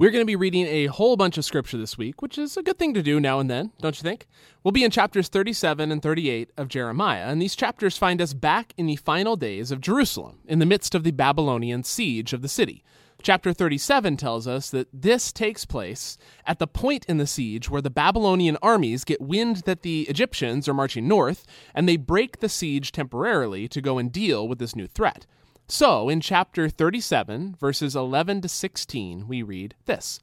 [0.00, 2.62] We're going to be reading a whole bunch of scripture this week, which is a
[2.62, 4.26] good thing to do now and then, don't you think?
[4.64, 8.72] We'll be in chapters 37 and 38 of Jeremiah, and these chapters find us back
[8.78, 12.48] in the final days of Jerusalem, in the midst of the Babylonian siege of the
[12.48, 12.82] city.
[13.20, 17.82] Chapter 37 tells us that this takes place at the point in the siege where
[17.82, 21.44] the Babylonian armies get wind that the Egyptians are marching north,
[21.74, 25.26] and they break the siege temporarily to go and deal with this new threat.
[25.70, 30.18] So, in chapter 37, verses 11 to 16, we read this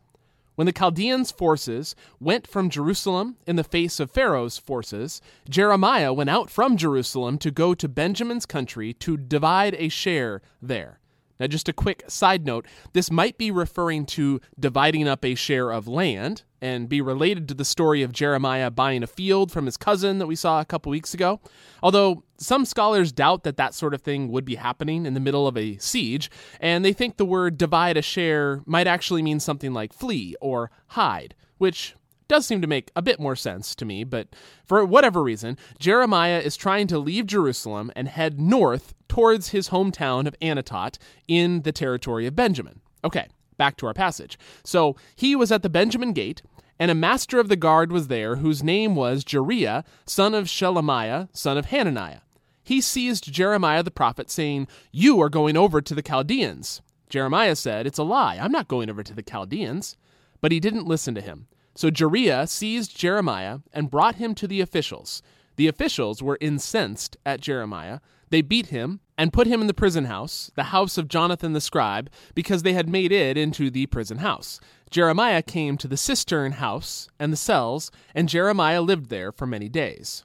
[0.56, 6.30] When the Chaldeans' forces went from Jerusalem in the face of Pharaoh's forces, Jeremiah went
[6.30, 11.00] out from Jerusalem to go to Benjamin's country to divide a share there.
[11.40, 15.72] Now, just a quick side note this might be referring to dividing up a share
[15.72, 19.78] of land and be related to the story of Jeremiah buying a field from his
[19.78, 21.40] cousin that we saw a couple weeks ago.
[21.84, 25.48] Although some scholars doubt that that sort of thing would be happening in the middle
[25.48, 29.74] of a siege, and they think the word divide a share might actually mean something
[29.74, 31.96] like flee or hide, which
[32.28, 34.28] does seem to make a bit more sense to me, but
[34.66, 40.28] for whatever reason, Jeremiah is trying to leave Jerusalem and head north towards his hometown
[40.28, 42.82] of Anatot in the territory of Benjamin.
[43.04, 44.38] Okay, back to our passage.
[44.64, 46.42] So he was at the Benjamin gate,
[46.80, 51.30] and a master of the guard was there whose name was Jeriah, son of Shelemiah,
[51.34, 52.22] son of Hananiah.
[52.64, 56.82] He seized Jeremiah the prophet, saying, You are going over to the Chaldeans.
[57.10, 58.38] Jeremiah said, It's a lie.
[58.38, 59.96] I'm not going over to the Chaldeans.
[60.42, 61.48] But he didn't listen to him.
[61.76, 65.22] So Jeriah seized Jeremiah and brought him to the officials.
[65.56, 68.00] The officials were incensed at Jeremiah.
[68.30, 71.62] They beat him and put him in the prison house, the house of Jonathan the
[71.62, 74.60] scribe, because they had made it into the prison house.
[74.90, 79.70] Jeremiah came to the cistern house and the cells, and Jeremiah lived there for many
[79.70, 80.24] days.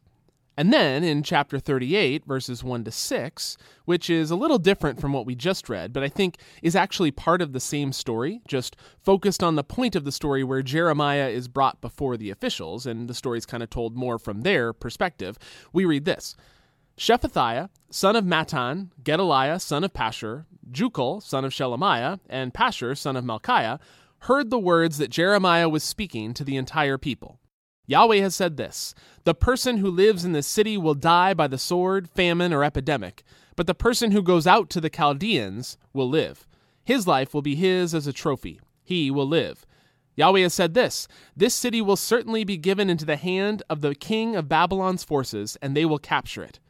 [0.55, 5.14] And then in chapter 38, verses 1 to 6, which is a little different from
[5.14, 8.77] what we just read, but I think is actually part of the same story, just
[9.03, 13.09] focused on the point of the story where Jeremiah is brought before the officials, and
[13.09, 15.39] the story is kind of told more from their perspective,
[15.72, 16.37] we read this.
[16.97, 23.16] Shephatiah, son of Mattan, Gedaliah, son of Pashur, Jucal, son of Shelemiah, and Pashur, son
[23.16, 23.81] of Malchiah,
[24.21, 27.41] heard the words that Jeremiah was speaking to the entire people.
[27.87, 28.94] Yahweh has said this
[29.25, 33.25] The person who lives in this city will die by the sword, famine, or epidemic,
[33.56, 36.47] but the person who goes out to the Chaldeans will live.
[36.84, 38.61] His life will be his as a trophy.
[38.83, 39.66] He will live.
[40.15, 43.95] Yahweh has said this This city will certainly be given into the hand of the
[43.95, 46.61] king of Babylon's forces, and they will capture it.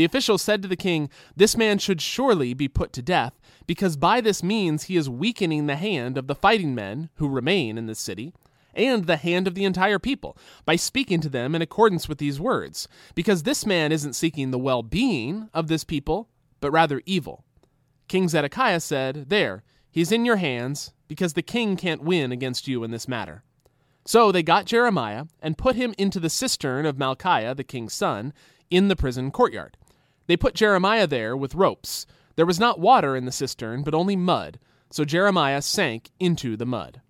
[0.00, 3.98] The official said to the king, This man should surely be put to death, because
[3.98, 7.84] by this means he is weakening the hand of the fighting men who remain in
[7.84, 8.32] the city
[8.74, 12.40] and the hand of the entire people by speaking to them in accordance with these
[12.40, 16.30] words, because this man isn't seeking the well being of this people,
[16.60, 17.44] but rather evil.
[18.08, 22.84] King Zedekiah said, There, he's in your hands, because the king can't win against you
[22.84, 23.44] in this matter.
[24.06, 28.32] So they got Jeremiah and put him into the cistern of Malchiah, the king's son,
[28.70, 29.76] in the prison courtyard.
[30.30, 32.06] They put Jeremiah there with ropes.
[32.36, 36.64] There was not water in the cistern, but only mud, so Jeremiah sank into the
[36.64, 37.00] mud.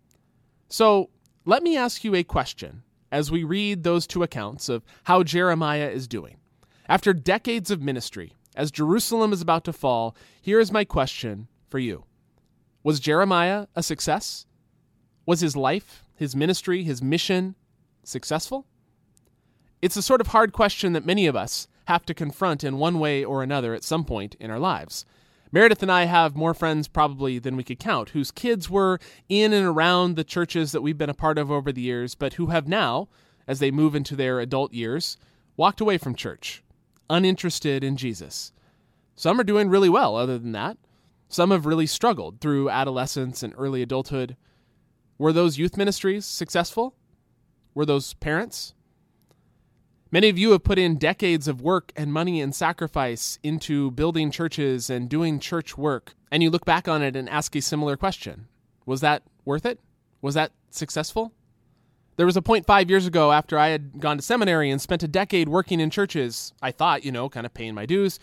[0.71, 1.11] So
[1.45, 2.83] let me ask you a question
[3.13, 6.39] as we read those two accounts of how Jeremiah is doing.
[6.89, 11.79] After decades of ministry, as Jerusalem is about to fall, here is my question for
[11.79, 12.05] you
[12.83, 14.47] Was Jeremiah a success?
[15.27, 17.55] Was his life, his ministry, his mission
[18.03, 18.65] successful?
[19.83, 23.01] It's a sort of hard question that many of us have to confront in one
[23.01, 25.05] way or another at some point in our lives.
[25.51, 29.53] Meredith and I have more friends probably than we could count whose kids were in
[29.53, 32.47] and around the churches that we've been a part of over the years, but who
[32.47, 33.09] have now,
[33.49, 35.17] as they move into their adult years,
[35.57, 36.63] walked away from church,
[37.09, 38.53] uninterested in Jesus.
[39.17, 40.79] Some are doing really well, other than that.
[41.29, 44.37] Some have really struggled through adolescence and early adulthood.
[45.19, 46.95] Were those youth ministries successful?
[47.75, 48.75] Were those parents?
[50.13, 54.33] Many of you have put in decades of work and money and sacrifice into building
[54.33, 57.97] churches and doing church work, and you look back on it and ask a similar
[57.97, 58.49] question
[58.85, 59.79] Was that worth it?
[60.21, 61.33] Was that successful?
[62.17, 65.05] There was a point five years ago after I had gone to seminary and spent
[65.05, 68.19] a decade working in churches, I thought, you know, kind of paying my dues,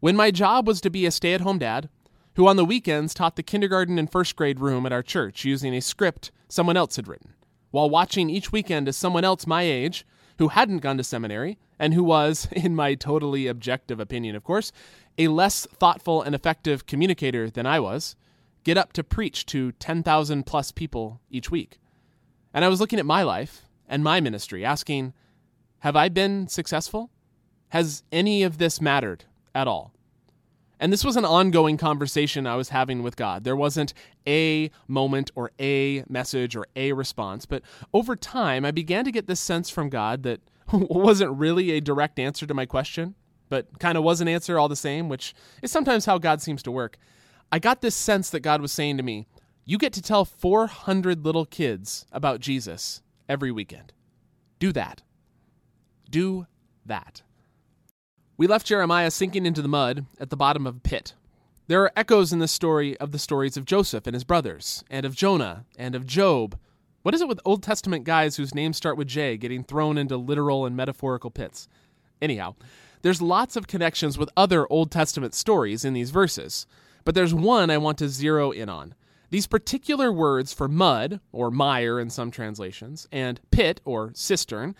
[0.00, 1.88] when my job was to be a stay at home dad
[2.36, 5.74] who on the weekends taught the kindergarten and first grade room at our church using
[5.74, 7.32] a script someone else had written,
[7.70, 10.04] while watching each weekend as someone else my age
[10.40, 14.72] who hadn't gone to seminary and who was, in my totally objective opinion, of course,
[15.18, 18.16] a less thoughtful and effective communicator than I was,
[18.64, 21.78] get up to preach to 10,000 plus people each week.
[22.54, 25.12] And I was looking at my life and my ministry, asking,
[25.80, 27.10] Have I been successful?
[27.68, 29.92] Has any of this mattered at all?
[30.80, 33.44] And this was an ongoing conversation I was having with God.
[33.44, 33.92] There wasn't
[34.26, 37.62] a moment or a message or a response, but
[37.92, 40.40] over time, I began to get this sense from God that
[40.72, 43.14] wasn't really a direct answer to my question,
[43.50, 46.62] but kind of was an answer all the same, which is sometimes how God seems
[46.62, 46.96] to work.
[47.52, 49.26] I got this sense that God was saying to me,
[49.66, 53.92] You get to tell 400 little kids about Jesus every weekend.
[54.58, 55.02] Do that.
[56.08, 56.46] Do
[56.86, 57.22] that.
[58.40, 61.12] We left Jeremiah sinking into the mud at the bottom of a pit.
[61.66, 65.04] There are echoes in this story of the stories of Joseph and his brothers, and
[65.04, 66.58] of Jonah, and of Job.
[67.02, 70.16] What is it with Old Testament guys whose names start with J getting thrown into
[70.16, 71.68] literal and metaphorical pits?
[72.22, 72.54] Anyhow,
[73.02, 76.66] there's lots of connections with other Old Testament stories in these verses,
[77.04, 78.94] but there's one I want to zero in on.
[79.28, 84.74] These particular words for mud, or mire in some translations, and pit, or cistern,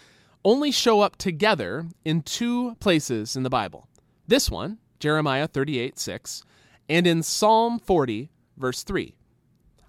[0.45, 3.89] only show up together in two places in the Bible.
[4.27, 6.45] This one, Jeremiah 38 6,
[6.89, 9.15] and in Psalm 40, verse 3.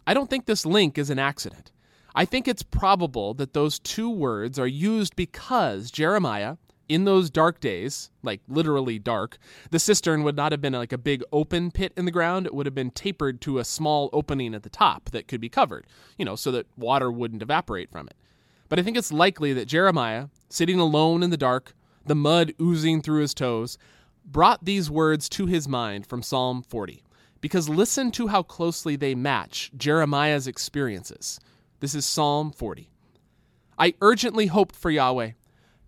[0.05, 1.71] I don't think this link is an accident.
[2.13, 6.57] I think it's probable that those two words are used because Jeremiah,
[6.89, 9.37] in those dark days, like literally dark,
[9.69, 12.45] the cistern would not have been like a big open pit in the ground.
[12.45, 15.47] It would have been tapered to a small opening at the top that could be
[15.47, 15.87] covered,
[16.17, 18.15] you know, so that water wouldn't evaporate from it.
[18.71, 21.75] But I think it's likely that Jeremiah, sitting alone in the dark,
[22.05, 23.77] the mud oozing through his toes,
[24.23, 27.03] brought these words to his mind from Psalm 40.
[27.41, 31.37] Because listen to how closely they match Jeremiah's experiences.
[31.81, 32.89] This is Psalm 40.
[33.77, 35.31] I urgently hoped for Yahweh.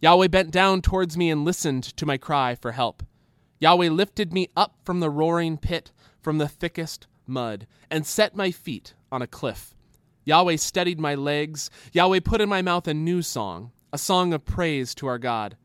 [0.01, 3.01] Yahweh bent down towards me and listened to my cry for help.
[3.61, 8.51] Yahweh lifted me up from the roaring pit, from the thickest mud, and set my
[8.51, 9.73] feet on a cliff.
[10.25, 11.69] Yahweh steadied my legs.
[11.91, 15.57] Yahweh put in my mouth a new song, a song of praise to our God.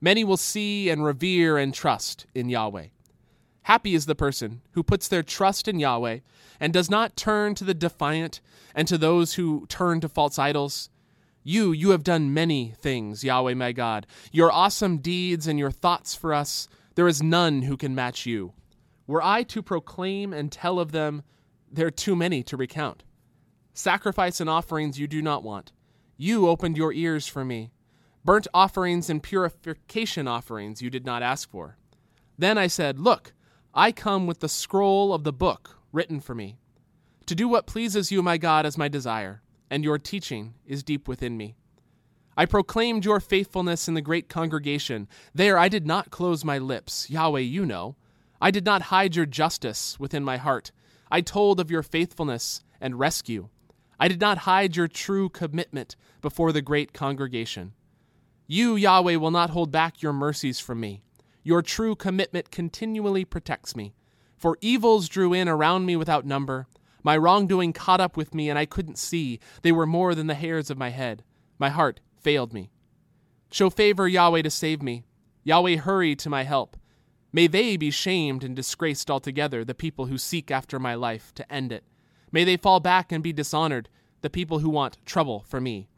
[0.00, 2.88] Many will see and revere and trust in Yahweh.
[3.62, 6.18] Happy is the person who puts their trust in Yahweh
[6.58, 8.40] and does not turn to the defiant
[8.74, 10.90] and to those who turn to false idols.
[11.44, 14.06] You, you have done many things, Yahweh my God.
[14.32, 18.52] Your awesome deeds and your thoughts for us, there is none who can match you.
[19.06, 21.22] Were I to proclaim and tell of them,
[21.70, 23.02] there are too many to recount.
[23.74, 25.72] Sacrifice and offerings you do not want.
[26.16, 27.72] You opened your ears for me.
[28.24, 31.76] Burnt offerings and purification offerings you did not ask for.
[32.38, 33.32] Then I said, Look,
[33.74, 36.58] I come with the scroll of the book written for me.
[37.26, 41.08] To do what pleases you, my God, is my desire, and your teaching is deep
[41.08, 41.56] within me.
[42.36, 45.08] I proclaimed your faithfulness in the great congregation.
[45.34, 47.08] There I did not close my lips.
[47.10, 47.96] Yahweh, you know.
[48.40, 50.72] I did not hide your justice within my heart.
[51.10, 53.48] I told of your faithfulness and rescue.
[53.98, 57.72] I did not hide your true commitment before the great congregation.
[58.46, 61.02] You, Yahweh, will not hold back your mercies from me.
[61.42, 63.94] Your true commitment continually protects me.
[64.36, 66.66] For evils drew in around me without number.
[67.02, 69.40] My wrongdoing caught up with me, and I couldn't see.
[69.62, 71.24] They were more than the hairs of my head.
[71.58, 72.70] My heart failed me.
[73.50, 75.04] Show favor, Yahweh, to save me.
[75.44, 76.76] Yahweh, hurry to my help.
[77.32, 81.52] May they be shamed and disgraced altogether, the people who seek after my life to
[81.52, 81.84] end it.
[82.32, 83.88] May they fall back and be dishonored,
[84.22, 85.88] the people who want trouble for me.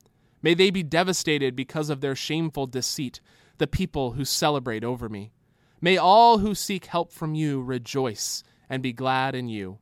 [0.43, 3.21] May they be devastated because of their shameful deceit,
[3.59, 5.33] the people who celebrate over me.
[5.81, 9.79] May all who seek help from you rejoice and be glad in you.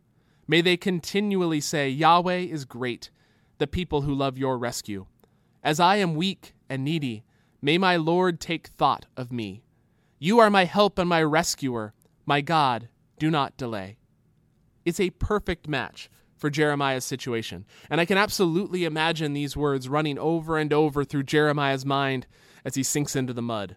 [0.46, 3.10] May they continually say, Yahweh is great,
[3.58, 5.06] the people who love your rescue.
[5.62, 7.24] As I am weak and needy,
[7.62, 9.62] may my Lord take thought of me.
[10.18, 11.94] You are my help and my rescuer.
[12.26, 12.88] My God,
[13.18, 13.96] do not delay.
[14.84, 16.10] It's a perfect match
[16.42, 17.64] for Jeremiah's situation.
[17.88, 22.26] And I can absolutely imagine these words running over and over through Jeremiah's mind
[22.64, 23.76] as he sinks into the mud.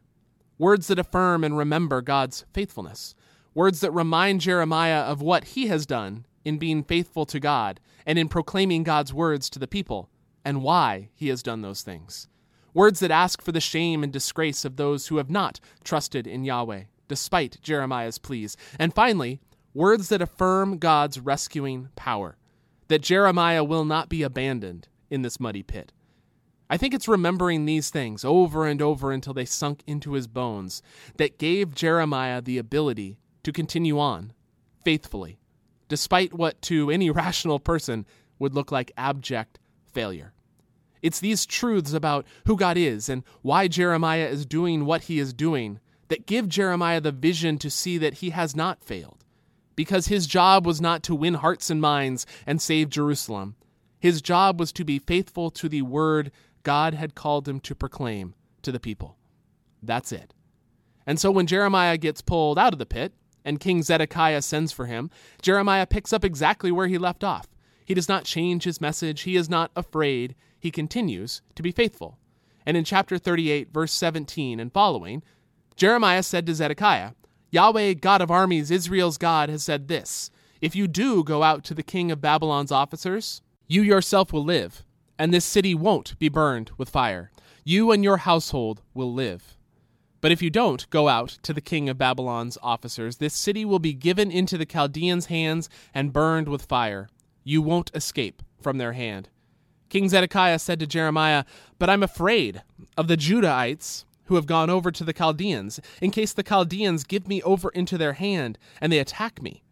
[0.58, 3.14] Words that affirm and remember God's faithfulness.
[3.54, 8.18] Words that remind Jeremiah of what he has done in being faithful to God and
[8.18, 10.10] in proclaiming God's words to the people
[10.44, 12.28] and why he has done those things.
[12.74, 16.44] Words that ask for the shame and disgrace of those who have not trusted in
[16.44, 18.58] Yahweh, despite Jeremiah's pleas.
[18.80, 19.40] And finally,
[19.76, 22.38] words that affirm God's rescuing power
[22.88, 25.92] that Jeremiah will not be abandoned in this muddy pit.
[26.70, 30.82] I think it's remembering these things over and over until they sunk into his bones
[31.18, 34.34] that gave Jeremiah the ability to continue on
[34.84, 35.40] faithfully,
[35.88, 38.06] despite what to any rational person
[38.40, 39.60] would look like abject
[39.92, 40.34] failure.
[41.02, 45.34] It's these truths about who God is and why Jeremiah is doing what he is
[45.34, 49.25] doing that give Jeremiah the vision to see that he has not failed
[49.76, 53.56] because his job was not to win hearts and minds and save Jerusalem.
[54.00, 56.32] His job was to be faithful to the word
[56.64, 59.18] God had called him to proclaim to the people.
[59.82, 60.34] That's it.
[61.06, 63.14] And so when Jeremiah gets pulled out of the pit,
[63.46, 67.48] and King Zedekiah sends for him, Jeremiah picks up exactly where he left off.
[67.86, 72.18] He does not change his message, he is not afraid, he continues to be faithful.
[72.66, 75.22] And in chapter 38, verse 17 and following,
[75.76, 77.12] Jeremiah said to Zedekiah,
[77.56, 81.74] Yahweh, God of armies, Israel's God, has said this If you do go out to
[81.74, 84.84] the king of Babylon's officers, you yourself will live,
[85.18, 87.32] and this city won't be burned with fire.
[87.64, 89.56] You and your household will live.
[90.20, 93.80] But if you don't go out to the king of Babylon's officers, this city will
[93.80, 97.08] be given into the Chaldeans' hands and burned with fire.
[97.46, 99.30] You won't escape from their hand.
[99.88, 101.46] King Zedekiah said to Jeremiah,
[101.80, 102.64] But I'm afraid
[102.98, 107.28] of the Judahites who have gone over to the Chaldeans, in case the Chaldeans give
[107.28, 109.64] me over into their hand and they attack me.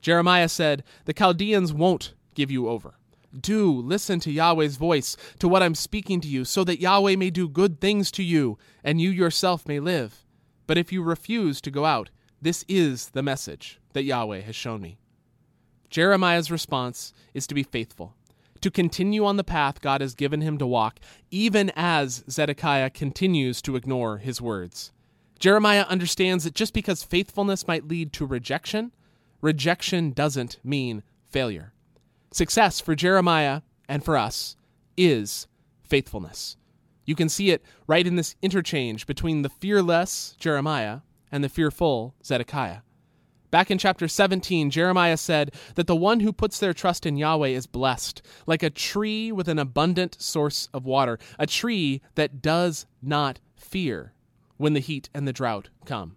[0.00, 2.94] Jeremiah said, The Chaldeans won't give you over.
[3.38, 7.30] Do listen to Yahweh's voice, to what I'm speaking to you, so that Yahweh may
[7.30, 10.24] do good things to you, and you yourself may live.
[10.66, 14.80] But if you refuse to go out, this is the message that Yahweh has shown
[14.80, 14.98] me.
[15.90, 18.14] Jeremiah's response is to be faithful,
[18.62, 20.98] to continue on the path God has given him to walk,
[21.30, 24.92] even as Zedekiah continues to ignore his words.
[25.38, 28.92] Jeremiah understands that just because faithfulness might lead to rejection,
[29.40, 31.72] rejection doesn't mean failure.
[32.32, 34.56] Success for Jeremiah and for us
[34.96, 35.46] is
[35.82, 36.56] faithfulness.
[37.04, 41.00] You can see it right in this interchange between the fearless Jeremiah
[41.32, 42.80] and the fearful Zedekiah.
[43.50, 47.48] Back in chapter 17, Jeremiah said that the one who puts their trust in Yahweh
[47.48, 52.84] is blessed, like a tree with an abundant source of water, a tree that does
[53.00, 54.12] not fear
[54.58, 56.16] when the heat and the drought come.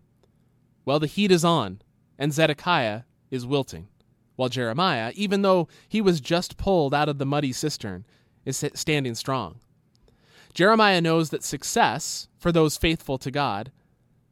[0.83, 1.81] Well, the heat is on,
[2.19, 3.87] and Zedekiah is wilting
[4.35, 8.05] while Jeremiah, even though he was just pulled out of the muddy cistern,
[8.43, 9.59] is standing strong.
[10.53, 13.71] Jeremiah knows that success, for those faithful to God,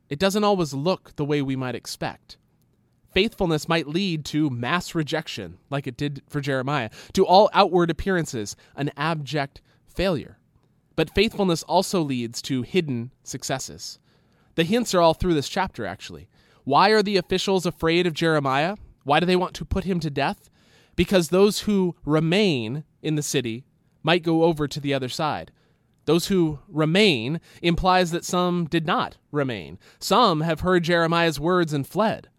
[0.09, 2.37] it doesn't always look the way we might expect.
[3.11, 8.55] Faithfulness might lead to mass rejection, like it did for Jeremiah, to all outward appearances,
[8.75, 10.37] an abject failure.
[10.95, 13.99] But faithfulness also leads to hidden successes.
[14.55, 16.27] The hints are all through this chapter, actually.
[16.65, 18.75] Why are the officials afraid of Jeremiah?
[19.03, 20.49] Why do they want to put him to death?
[20.95, 23.63] Because those who remain in the city
[24.03, 25.51] might go over to the other side.
[26.05, 29.79] Those who remain implies that some did not remain.
[29.99, 32.29] Some have heard Jeremiah's words and fled.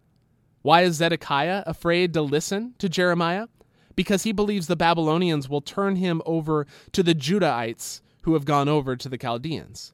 [0.61, 3.47] Why is Zedekiah afraid to listen to Jeremiah?
[3.95, 8.69] Because he believes the Babylonians will turn him over to the Judahites who have gone
[8.69, 9.93] over to the Chaldeans.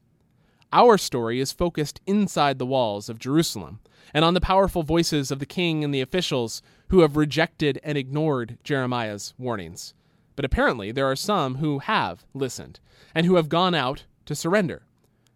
[0.73, 3.79] Our story is focused inside the walls of Jerusalem
[4.13, 7.97] and on the powerful voices of the king and the officials who have rejected and
[7.97, 9.93] ignored Jeremiah's warnings.
[10.35, 12.81] But apparently, there are some who have listened
[13.15, 14.83] and who have gone out to surrender.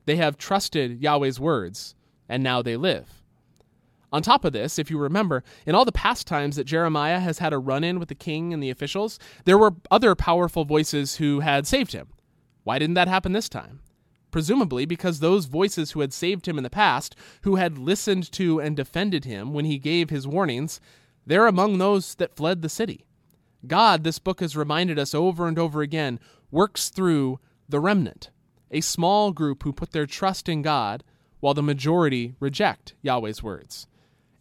[0.05, 1.95] They have trusted Yahweh's words,
[2.27, 3.20] and now they live.
[4.11, 7.39] On top of this, if you remember, in all the past times that Jeremiah has
[7.39, 11.15] had a run in with the king and the officials, there were other powerful voices
[11.15, 12.09] who had saved him.
[12.63, 13.79] Why didn't that happen this time?
[14.31, 18.59] presumably because those voices who had saved him in the past, who had listened to
[18.59, 20.79] and defended him when he gave his warnings,
[21.25, 23.05] they're among those that fled the city.
[23.67, 27.39] God, this book has reminded us over and over again, works through
[27.69, 28.31] the remnant,
[28.71, 31.03] a small group who put their trust in God
[31.41, 33.85] while the majority reject Yahweh's words.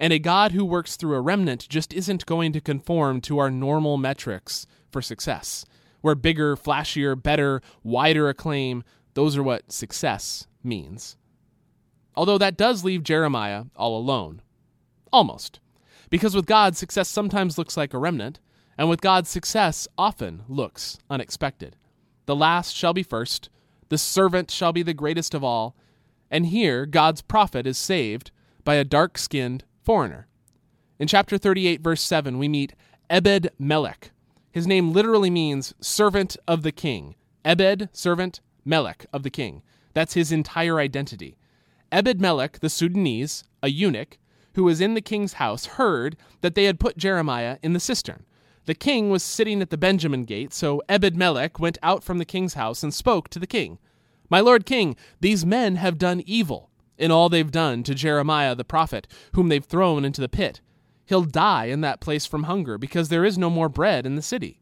[0.01, 3.51] And a God who works through a remnant just isn't going to conform to our
[3.51, 5.67] normal metrics for success,
[6.01, 11.17] where bigger, flashier, better, wider acclaim those are what success means.
[12.17, 14.41] Although that does leave Jeremiah all alone.
[15.13, 15.61] Almost.
[16.09, 18.41] Because with God, success sometimes looks like a remnant,
[18.79, 21.77] and with God, success often looks unexpected.
[22.25, 23.51] The last shall be first,
[23.91, 25.77] the servant shall be the greatest of all,
[26.31, 28.31] and here God's prophet is saved
[28.65, 30.27] by a dark skinned foreigner.
[30.99, 32.75] In chapter 38, verse 7, we meet
[33.09, 34.11] Ebed Melech.
[34.53, 37.15] His name literally means servant of the king.
[37.45, 39.63] Ebed, servant, Melech of the king.
[39.95, 41.37] That's his entire identity.
[41.91, 44.19] Ebed Melech, the Sudanese, a eunuch,
[44.55, 48.25] who was in the king's house, heard that they had put Jeremiah in the cistern.
[48.67, 52.25] The king was sitting at the Benjamin gate, so Ebed Melech went out from the
[52.25, 53.79] king's house and spoke to the king.
[54.29, 56.70] My lord king, these men have done evil
[57.01, 60.61] in all they've done to Jeremiah the prophet, whom they've thrown into the pit.
[61.07, 64.23] He'll die in that place from hunger, because there is no more bread in the
[64.23, 64.61] city.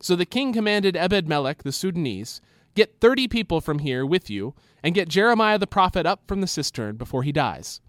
[0.00, 2.40] So the king commanded Ebed Melech the Sudanese
[2.78, 4.54] Get 30 people from here with you,
[4.84, 7.80] and get Jeremiah the prophet up from the cistern before he dies.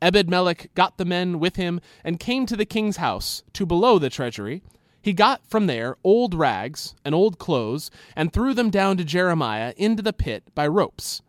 [0.00, 3.98] Ebed Melech got the men with him and came to the king's house, to below
[3.98, 4.62] the treasury.
[5.02, 9.74] He got from there old rags and old clothes, and threw them down to Jeremiah
[9.76, 11.22] into the pit by ropes.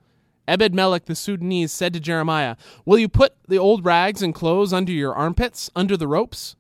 [0.52, 4.74] Ebed Melech the Sudanese said to Jeremiah, Will you put the old rags and clothes
[4.74, 6.58] under your armpits, under the ropes?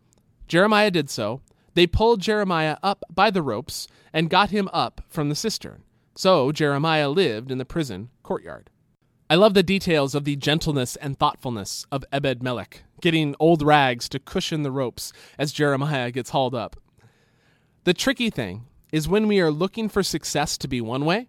[0.47, 1.41] Jeremiah did so.
[1.73, 5.83] They pulled Jeremiah up by the ropes and got him up from the cistern.
[6.15, 8.69] So Jeremiah lived in the prison courtyard.
[9.29, 14.07] I love the details of the gentleness and thoughtfulness of Ebed Melech, getting old rags
[14.09, 16.77] to cushion the ropes as Jeremiah gets hauled up.
[17.83, 21.27] The tricky thing is when we are looking for success to be one way,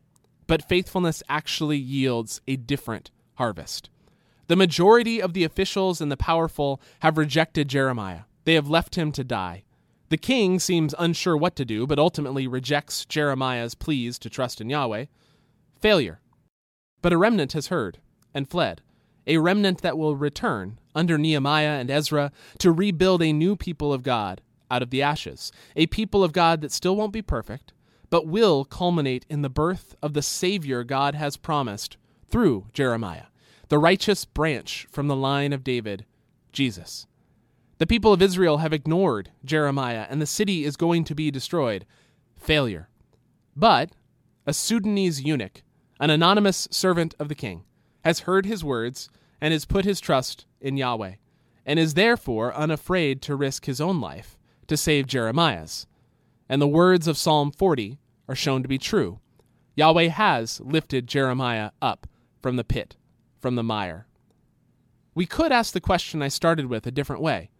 [0.52, 3.88] but faithfulness actually yields a different harvest.
[4.48, 8.24] The majority of the officials and the powerful have rejected Jeremiah.
[8.44, 9.64] They have left him to die.
[10.10, 14.68] The king seems unsure what to do, but ultimately rejects Jeremiah's pleas to trust in
[14.68, 15.06] Yahweh.
[15.80, 16.20] Failure.
[17.00, 18.00] But a remnant has heard
[18.34, 18.82] and fled,
[19.26, 24.02] a remnant that will return under Nehemiah and Ezra to rebuild a new people of
[24.02, 27.71] God out of the ashes, a people of God that still won't be perfect,
[28.12, 31.96] but will culminate in the birth of the Savior God has promised
[32.28, 33.28] through Jeremiah,
[33.68, 36.04] the righteous branch from the line of David,
[36.52, 37.06] Jesus.
[37.78, 41.86] The people of Israel have ignored Jeremiah, and the city is going to be destroyed.
[42.36, 42.90] Failure.
[43.56, 43.92] But
[44.44, 45.62] a Sudanese eunuch
[45.98, 47.64] an anonymous servant of the king,
[48.04, 49.08] has heard his words
[49.40, 51.14] and has put his trust in Yahweh,
[51.64, 55.86] and is therefore unafraid to risk his own life to save Jeremiah's.
[56.46, 59.20] And the words of Psalm 40 are shown to be true.
[59.74, 62.06] Yahweh has lifted Jeremiah up
[62.40, 62.96] from the pit,
[63.40, 64.06] from the mire.
[65.14, 67.50] We could ask the question I started with a different way.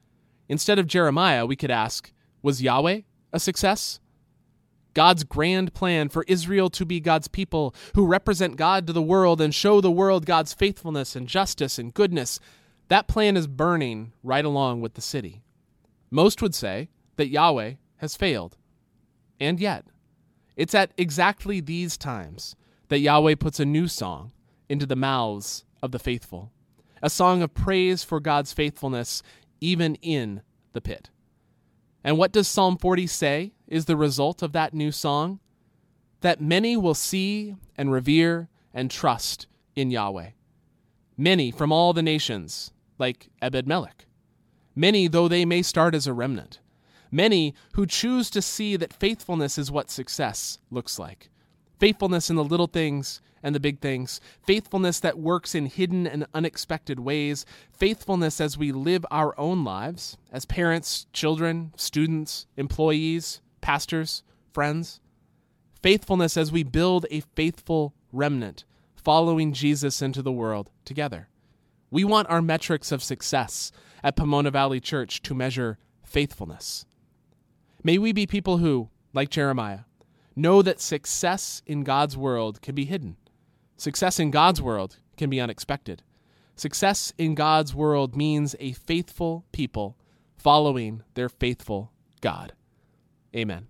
[0.49, 3.02] Instead of Jeremiah, we could ask, was Yahweh
[3.33, 4.00] a success?
[4.95, 9.40] God's grand plan for Israel to be God's people who represent God to the world
[9.40, 12.38] and show the world God's faithfulness and justice and goodness,
[12.88, 15.42] that plan is burning right along with the city.
[16.11, 18.59] Most would say that Yahweh has failed.
[19.40, 19.87] And yet,
[20.56, 22.56] it's at exactly these times
[22.88, 24.32] that Yahweh puts a new song
[24.68, 26.52] into the mouths of the faithful,
[27.02, 29.23] a song of praise for God's faithfulness
[29.61, 30.42] even in
[30.73, 31.11] the pit.
[32.04, 35.40] And what does Psalm 40 say is the result of that new song?
[36.21, 40.30] That many will see and revere and trust in Yahweh.
[41.16, 44.07] Many from all the nations, like Ebed Melech.
[44.74, 46.61] Many, though they may start as a remnant.
[47.14, 51.29] Many who choose to see that faithfulness is what success looks like.
[51.79, 56.27] Faithfulness in the little things and the big things, faithfulness that works in hidden and
[56.33, 64.22] unexpected ways, faithfulness as we live our own lives as parents, children, students, employees, pastors,
[64.53, 65.01] friends,
[65.83, 71.29] faithfulness as we build a faithful remnant following Jesus into the world together.
[71.90, 73.70] We want our metrics of success
[74.03, 76.87] at Pomona Valley Church to measure faithfulness.
[77.85, 79.81] May we be people who, like Jeremiah,
[80.37, 83.16] know that success in God's world can be hidden.
[83.77, 86.03] Success in God's world can be unexpected.
[86.55, 89.97] Success in God's world means a faithful people
[90.37, 91.90] following their faithful
[92.21, 92.53] God.
[93.35, 93.66] Amen.